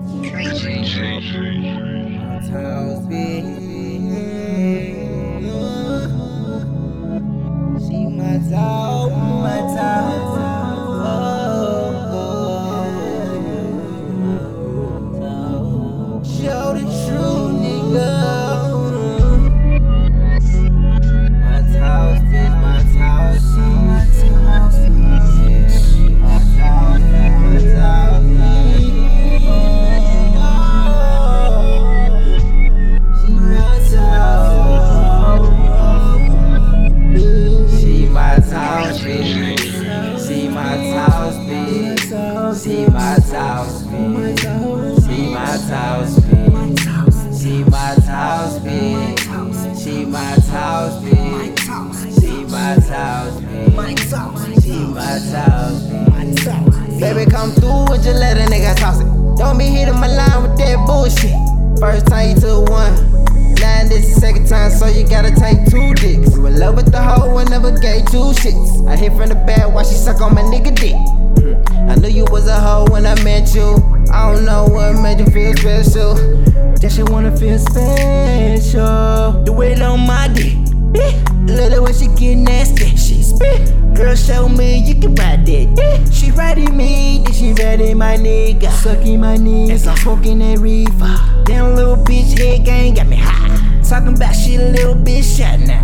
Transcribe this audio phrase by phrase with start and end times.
[0.00, 0.84] Crazy
[7.80, 8.89] She my dog.
[42.60, 44.38] See my towels big.
[44.38, 46.78] See my towels big.
[47.32, 49.18] See my towels big.
[49.74, 51.58] See my towels big.
[51.58, 53.98] See my towels big.
[54.60, 57.00] See my towels big.
[57.00, 59.06] Baby, come through with your let a nigga toss it.
[59.38, 61.32] Don't be hitting my line with that bullshit.
[61.80, 62.92] First time you took one.
[63.54, 66.36] Now this the second time, so you gotta take two dicks.
[66.36, 68.86] You in love with the hoe and never gave two shits.
[68.86, 70.94] I hit from the back while she suck on my nigga dick.
[71.90, 73.74] I knew you was a hoe when I met you.
[74.12, 76.14] I don't know what made you feel special.
[76.78, 79.42] Just you wanna feel special.
[79.42, 80.54] Do it on my dick.
[80.94, 81.20] Eh.
[81.46, 82.96] Love it when she get nasty.
[82.96, 83.74] She spit.
[83.96, 86.12] Girl, show me you can ride that dick.
[86.12, 88.70] She riding me, then she riding my nigga.
[88.70, 89.88] Sucking my nigga.
[89.88, 91.42] I'm smoking that reefer.
[91.44, 93.82] Damn little bitch head gang got me high.
[93.82, 95.82] Talking about shit a little bitch shot now.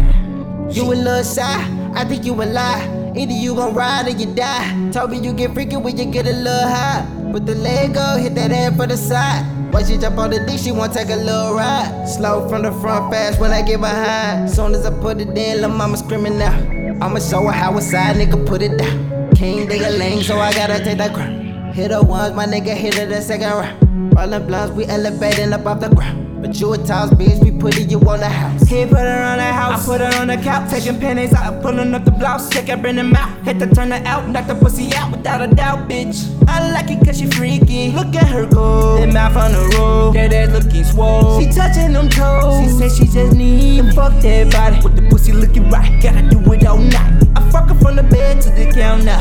[0.70, 3.05] You a little shy, I think you a lie.
[3.16, 4.90] Either you gon' ride or you die.
[4.92, 7.06] Told me you get freaky when you get a little high.
[7.32, 9.44] Put the leg hit that head for the side.
[9.72, 12.06] Once she jump on the dick, she wanna take a little ride.
[12.06, 14.50] Slow from the front, fast when I get behind.
[14.50, 16.60] Soon as I put it in, lil' mama screaming out.
[17.02, 19.34] I'ma show her how a side nigga put it down.
[19.34, 21.72] King nigga lame, so I gotta take that crown.
[21.72, 24.14] Hit her once, my nigga hit her the second round.
[24.14, 26.25] Rollin' blunts, we elevating up off the ground.
[26.40, 28.68] But you a toss, bitch, we putting you on the house.
[28.68, 31.62] He put her on the house, I put her on the couch, taking pennies out,
[31.62, 34.46] pulling up the blouse, check her in the mouth, hit the turn her out, knock
[34.46, 36.30] the pussy out without a doubt, bitch.
[36.46, 40.14] I like it cause she freaky, look at her go, that mouth on the road,
[40.14, 41.40] that ass looking swole.
[41.40, 45.08] She touching them toes, she said she just need to fuck that body, with the
[45.08, 47.24] pussy looking right, gotta do it all night.
[47.34, 49.18] I fuck her from the bed to the counter,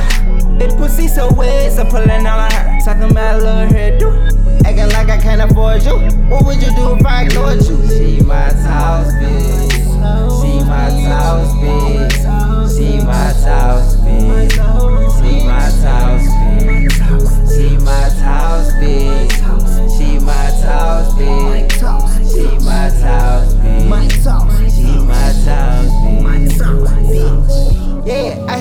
[0.59, 4.44] that pussy so wet, so pulling all of her, talking about little hairdo.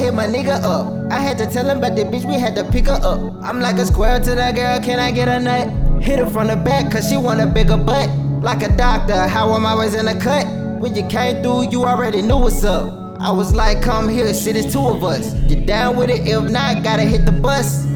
[0.05, 1.11] Hit my nigga up.
[1.11, 3.21] I had to tell him about the bitch, we had to pick her up.
[3.43, 6.03] I'm like a square to that girl, can I get a nut?
[6.03, 8.11] Hit her from the back, cause she want a bigger butt.
[8.43, 10.47] Like a doctor, how am I always in the cut?
[10.79, 13.19] When you came through, you already knew what's up.
[13.19, 15.35] I was like, come here, shit, it's two of us.
[15.49, 16.29] You down with it?
[16.29, 17.87] If not, gotta hit the bus.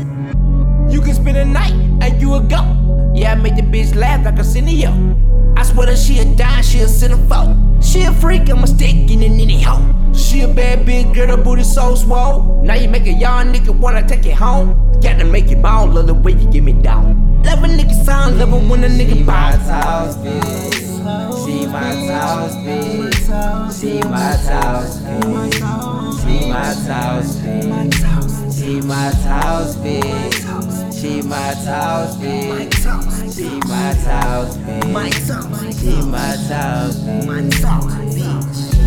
[0.91, 3.13] You can spend a night and you a go.
[3.15, 5.08] Yeah, I made the bitch laugh like a senior.
[6.79, 7.83] She a centerfold.
[7.83, 9.83] She a freak, I'm a stick in an any hoe.
[10.15, 12.63] She a bad bitch, girl, her booty so swole.
[12.65, 14.93] Now you make a young nigga wanna take it home.
[15.01, 17.43] Gotta make it bone, love the way you get me down.
[17.43, 19.67] Love a nigga sound, love it when a nigga See nigga my bounce.
[19.67, 20.73] towels big.
[21.35, 23.15] See my towels big.
[23.73, 25.53] See my towels big.
[26.15, 28.53] See my towels big.
[28.53, 30.48] See my towels big.
[31.01, 32.75] She my house bitch.
[33.33, 35.81] She my house bitch.
[35.81, 38.78] She my house bitch.